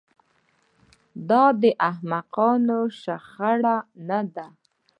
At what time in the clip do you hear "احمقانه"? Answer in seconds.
1.89-2.79